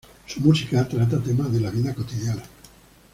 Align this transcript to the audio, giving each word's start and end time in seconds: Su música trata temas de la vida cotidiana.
Su 0.25 0.39
música 0.41 0.87
trata 0.87 1.21
temas 1.21 1.51
de 1.53 1.59
la 1.59 1.69
vida 1.69 1.93
cotidiana. 1.93 2.41